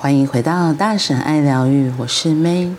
[0.00, 2.72] 欢迎回到大婶爱疗愈，我是 May。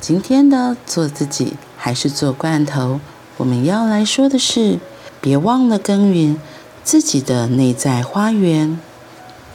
[0.00, 2.98] 今天的做自己还是做罐头？
[3.36, 4.80] 我们要来说的是，
[5.20, 6.36] 别忘了耕耘
[6.82, 8.80] 自己的内在花园。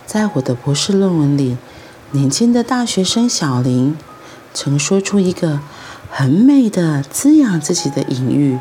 [0.05, 1.57] 在我的博士论文里，
[2.11, 3.97] 年轻的大学生小林
[4.53, 5.59] 曾说出一个
[6.09, 8.57] 很美的滋养自己的隐喻，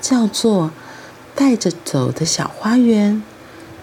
[0.00, 0.70] 叫做
[1.36, 3.22] “带着走的小花园”。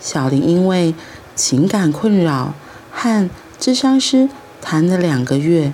[0.01, 0.95] 小林因为
[1.35, 2.55] 情感困扰
[2.89, 4.29] 和咨商师
[4.61, 5.73] 谈了两个月，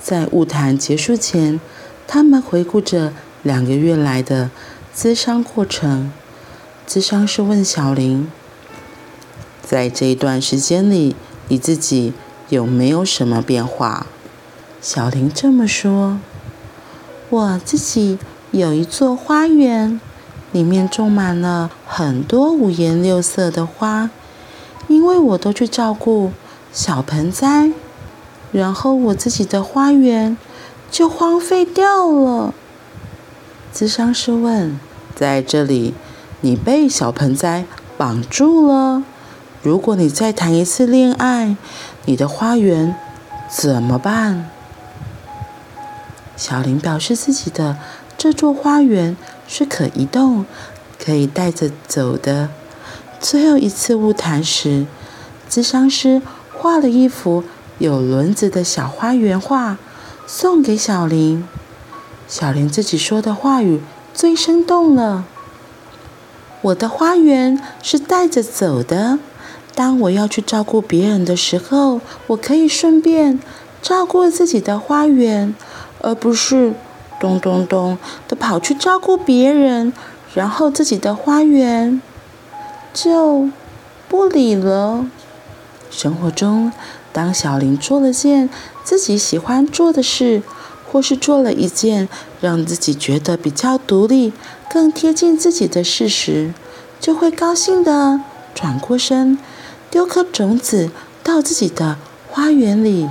[0.00, 1.58] 在晤谈结束前，
[2.06, 3.12] 他们回顾着
[3.42, 4.52] 两个月来的
[4.96, 6.12] 咨商过程。
[6.86, 8.30] 咨商师问小林
[9.60, 11.16] ：“在这一段时间里，
[11.48, 12.12] 你自己
[12.50, 14.06] 有没有什么变化？”
[14.80, 16.20] 小林这么说
[17.30, 18.16] ：“我自己
[18.52, 20.00] 有一座花园，
[20.52, 24.10] 里面种满了很多五颜六色的花，
[24.86, 26.30] 因为我都去照顾。”
[26.74, 27.70] 小盆栽，
[28.50, 30.36] 然后我自己的花园
[30.90, 32.52] 就荒废掉了。
[33.72, 34.76] 咨商师问
[35.14, 35.94] ：“在这里，
[36.40, 37.64] 你被小盆栽
[37.96, 39.04] 绑住了。
[39.62, 41.56] 如果你再谈一次恋爱，
[42.06, 42.96] 你的花园
[43.48, 44.50] 怎么办？”
[46.36, 47.78] 小林表示自己的
[48.18, 49.16] 这座花园
[49.46, 50.44] 是可移动、
[50.98, 52.48] 可以带着走的。
[53.20, 54.86] 最后一次晤谈时，
[55.48, 56.20] 咨商师。
[56.64, 57.44] 画了一幅
[57.76, 59.76] 有轮子的小花园画，
[60.26, 61.46] 送给小林。
[62.26, 63.82] 小林自己说的话语
[64.14, 65.26] 最生动了。
[66.62, 69.18] 我的花园是带着走的。
[69.74, 73.38] 当我要去照顾别人的时候，我可以顺便
[73.82, 75.54] 照顾自己的花园，
[76.00, 76.72] 而不是
[77.20, 79.92] 咚咚咚的跑去照顾别人，
[80.32, 82.00] 然后自己的花园
[82.94, 83.50] 就
[84.08, 85.04] 不理了。
[85.96, 86.72] 生活中，
[87.12, 88.50] 当小林做了件
[88.82, 90.42] 自己喜欢做的事，
[90.90, 92.08] 或是做了一件
[92.40, 94.32] 让自己觉得比较独立、
[94.70, 96.52] 更贴近自己的事时，
[97.00, 98.20] 就会高兴的
[98.54, 99.38] 转过身，
[99.90, 100.90] 丢颗种子
[101.22, 101.96] 到自己的
[102.28, 103.08] 花园里。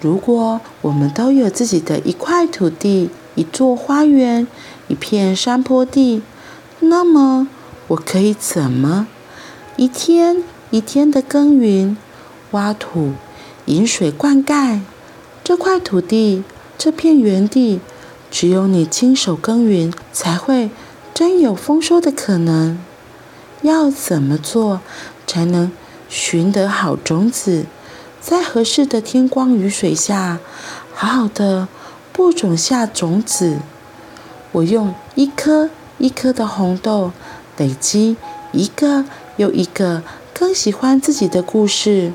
[0.00, 4.46] 如果我们都有自己的一块土地、一座花园、
[4.88, 6.22] 一片山坡地，
[6.80, 7.48] 那么
[7.88, 9.06] 我可以怎么
[9.76, 11.96] 一天一天的耕耘、
[12.50, 13.12] 挖土、
[13.66, 14.80] 引水、灌溉
[15.44, 16.42] 这块土地、
[16.76, 17.78] 这片园地，
[18.28, 20.70] 只有你亲手耕耘，才会
[21.14, 22.76] 真有丰收的可能。
[23.62, 24.80] 要怎么做
[25.28, 25.70] 才能
[26.08, 27.66] 寻得好种子，
[28.20, 30.40] 在合适的天光雨水下，
[30.92, 31.68] 好好的
[32.12, 33.58] 播种下种子？
[34.50, 37.12] 我用一颗一颗的红豆，
[37.58, 38.16] 累积
[38.50, 39.04] 一个
[39.36, 40.02] 又一个。
[40.34, 42.12] 更喜欢自己的故事，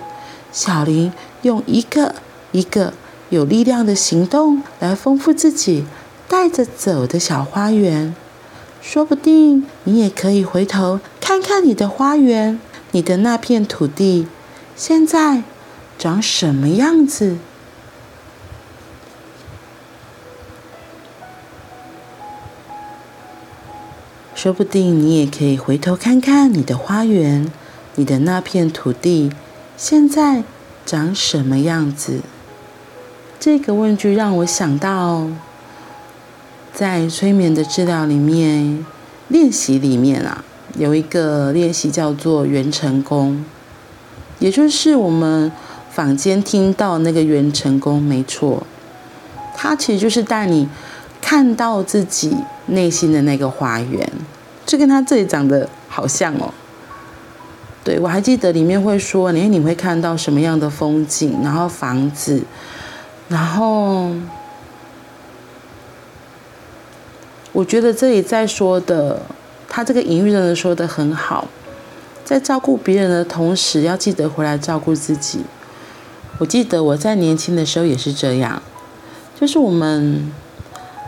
[0.52, 1.12] 小林
[1.44, 2.16] 用一个
[2.52, 2.94] 一个
[3.30, 5.85] 有力量的行动来丰富自己
[6.28, 8.13] 带着走的小花园。
[8.81, 12.59] 说不定你也可以回头看看你的花园，
[12.91, 14.28] 你的那片土地
[14.75, 15.44] 现在
[15.97, 17.38] 长什么样子？
[24.36, 27.51] 说不定你也可以回头看看你的花园。
[28.00, 29.30] 你的那片土地
[29.76, 30.42] 现在
[30.86, 32.22] 长什么样子？
[33.38, 35.28] 这个问句让我想到，
[36.74, 38.86] 在催眠的治疗里面，
[39.28, 40.46] 练习里面啊，
[40.78, 43.44] 有一个练习叫做元成功，
[44.40, 45.52] 也就是我们
[45.92, 48.66] 坊间听到那个元成功，没错，
[49.58, 50.70] 它其实就是带你
[51.20, 52.34] 看到自己
[52.68, 54.10] 内心的那个花园，
[54.66, 56.54] 这跟它这里长得好像哦。
[57.84, 62.44] 对，我还记得里面会说，你你会看到什么样的风景，然后房子，
[63.30, 64.12] 然后
[67.54, 69.22] 我觉得这里在说的，
[69.68, 71.48] 他这个隐喻真的说的很好，
[72.26, 75.40] 在照顾别人的同时，要记得回来照顾自己。
[76.38, 78.62] 我记得我在年轻的时候也是这样，
[79.40, 80.32] 就是我们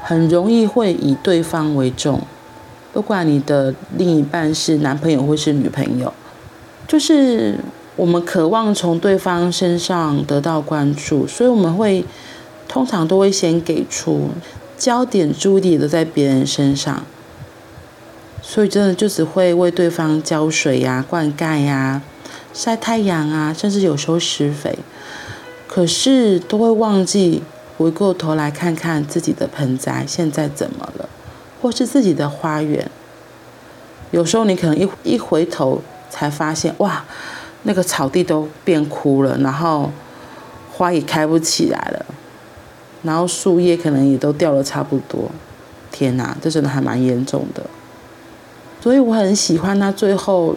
[0.01, 2.21] 很容易会以对方为重，
[2.93, 6.11] 不管你的另一半是男朋友或是女朋友。
[6.91, 7.55] 就是
[7.95, 12.03] 我们渴望从对方身上得到关注，所以我们会
[12.67, 14.27] 通常都会先给出
[14.77, 17.05] 焦点，注意力都在别人身上，
[18.41, 22.01] 所以真的就只会为对方浇水呀、灌溉呀、
[22.53, 24.77] 晒太阳啊，甚至有时候施肥，
[25.69, 27.41] 可是都会忘记
[27.77, 31.07] 回过头来看看自己的盆栽现在怎么了，
[31.61, 32.91] 或是自己的花园。
[34.11, 35.81] 有时候你可能一一回头。
[36.11, 37.03] 才发现哇，
[37.63, 39.89] 那个草地都变枯了，然后
[40.71, 42.05] 花也开不起来了，
[43.01, 45.31] 然后树叶可能也都掉了差不多。
[45.91, 47.63] 天哪，这真的还蛮严重的。
[48.81, 50.55] 所以我很喜欢他最后，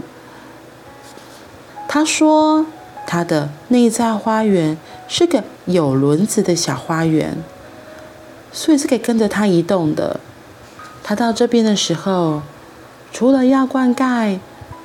[1.88, 2.66] 他说
[3.06, 7.36] 他的内在花园是个有轮子的小花园，
[8.52, 10.18] 所以是可以跟着他移动的。
[11.02, 12.40] 他到这边的时候，
[13.12, 14.38] 除了要灌溉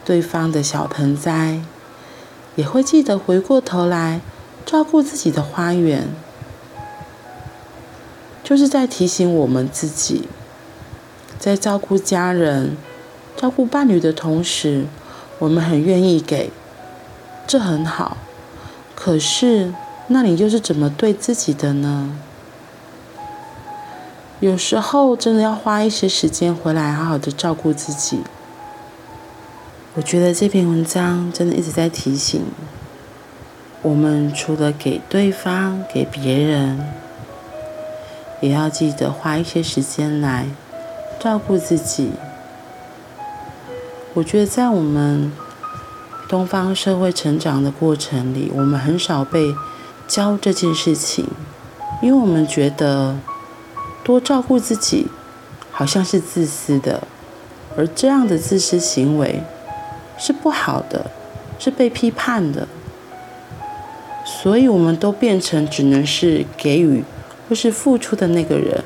[0.10, 1.60] 对方的小盆栽，
[2.56, 4.22] 也会记得回过头来
[4.66, 6.08] 照顾自己的花园，
[8.44, 10.28] 就是在提醒我们自己，
[11.38, 12.76] 在照顾家人、
[13.38, 14.88] 照顾伴侣的同时，
[15.38, 16.50] 我们很愿意给，
[17.46, 18.18] 这很好。
[18.96, 19.72] 可是，
[20.08, 22.18] 那你又是怎么对自己的呢？
[24.40, 28.24] 有时候真的要花一些时间回来，好好的照顾自己。
[30.00, 32.46] 我觉得这篇文章真的一直在提醒
[33.82, 36.80] 我们，除了给对方、给别人，
[38.40, 40.48] 也要记得花一些时间来
[41.20, 42.12] 照顾自己。
[44.14, 45.34] 我觉得在我们
[46.30, 49.54] 东方社会成长的过程里，我们很少被
[50.08, 51.28] 教这件事情，
[52.02, 53.18] 因为我们觉得。
[54.02, 55.08] 多照顾自己，
[55.72, 57.04] 好像是自私的，
[57.76, 59.44] 而这样的自私行为
[60.20, 61.10] 是不好的，
[61.58, 62.68] 是被批判的。
[64.24, 67.04] 所以，我们都变成只能是给予
[67.48, 68.84] 或是付出的那个人。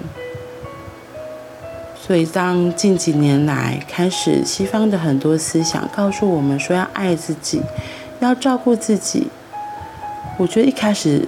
[1.99, 7.61] 所以，当近几年来开始，西方的很多思想告诉我们说要爱自己，
[8.19, 9.27] 要照顾自己，
[10.37, 11.27] 我觉得一开始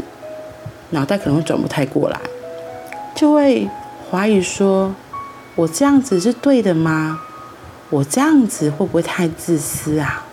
[0.91, 2.19] 脑袋可能转不太过来，
[3.15, 3.67] 就会。
[4.11, 4.93] 怀疑说
[5.57, 7.19] ：“我这样子是对的吗？
[7.89, 10.25] 我这样子会不会太自私啊？”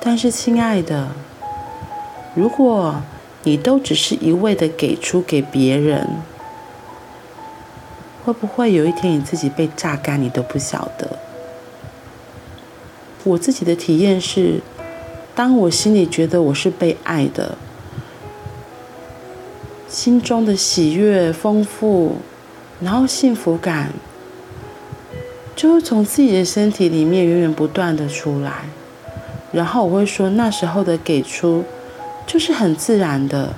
[0.00, 1.08] 但是，亲爱的，
[2.34, 3.02] 如果
[3.42, 6.08] 你都只是一味的给出给别人，
[8.24, 11.18] 会不会有一天你自己被榨干，你都不晓得？
[13.24, 14.60] 我自己的体验是，
[15.34, 17.58] 当我心里觉得我是被爱的。
[19.88, 22.16] 心中的喜悦丰富，
[22.80, 23.92] 然后幸福感，
[25.58, 28.52] 就会从自己的身体里面源源不断的出来。
[29.50, 31.64] 然后我会说，那时候的给出，
[32.24, 33.52] 就是很自然的。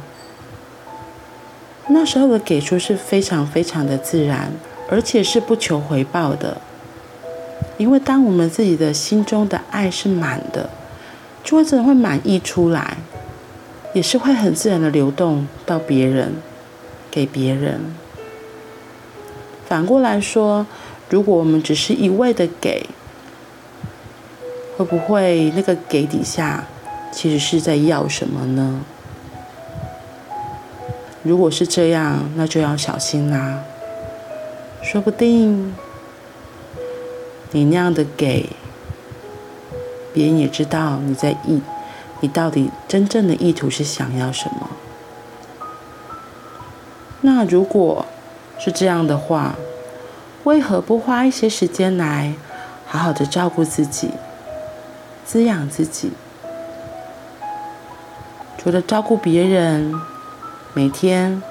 [1.89, 4.51] 那时候的给出是非常非常的自然，
[4.89, 6.57] 而且是不求回报的。
[7.77, 10.71] 因为当我们自己的心中的爱是满的，
[11.45, 12.97] 就会真的会满溢出来。
[13.93, 16.33] 也是会很自然的流动到别人，
[17.11, 17.79] 给别人。
[19.67, 20.67] 反过来说，
[21.11, 22.87] 如果我们只是一味的给，
[24.77, 26.65] 会不会那个给底下
[27.13, 28.81] 其实是在要什么呢？
[31.23, 33.63] 如果是这样，那就要小心啦。
[34.83, 35.75] 说不定
[37.51, 38.49] 你那样的给，
[40.15, 41.61] 别人也知道你在意。
[42.21, 44.71] 你到底真正的意图是想要什么？
[47.23, 48.07] 那如果
[48.59, 49.57] 是这样的话，
[50.45, 52.35] 为何不花一些时间来
[52.87, 54.11] 好好的照顾自己、
[55.25, 56.13] 滋养自己？
[58.59, 59.95] 除了照顾别人，
[60.75, 61.43] 每天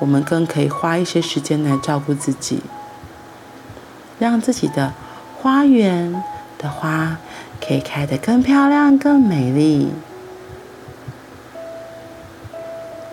[0.00, 2.62] 我们更可以花一些时间来照顾自己，
[4.18, 4.92] 让自己的
[5.40, 6.22] 花园
[6.58, 7.18] 的花。
[7.66, 9.88] 可以开得更漂亮、更美丽，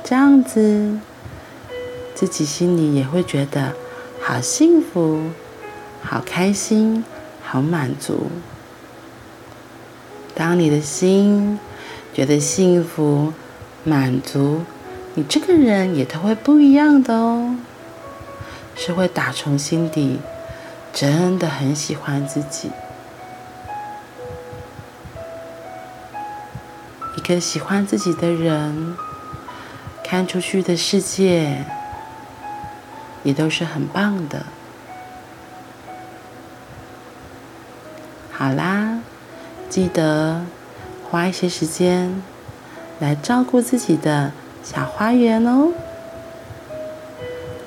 [0.03, 0.97] 这样子
[2.13, 3.73] 自己心里也会觉得
[4.23, 5.31] 好幸福、
[6.03, 7.03] 好开心、
[7.43, 8.27] 好满足。
[10.35, 11.59] 当你的心
[12.13, 13.33] 觉得幸福、
[13.83, 14.61] 满足，
[15.15, 17.57] 你这个人也都会不一样的哦，
[18.75, 20.19] 是会打从心底
[20.93, 22.71] 真的很喜欢自己。
[27.17, 28.95] 一个喜欢自己的人，
[30.03, 31.65] 看出去的世界
[33.23, 34.45] 也都是很棒的。
[38.31, 38.99] 好啦，
[39.69, 40.41] 记得
[41.09, 42.21] 花一些时间
[42.99, 44.31] 来照顾自己的
[44.63, 45.71] 小花园哦。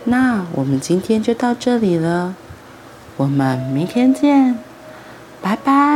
[0.04, 2.34] 那我们今天就到这里了，
[3.16, 4.58] 我们明天见，
[5.40, 5.93] 拜拜。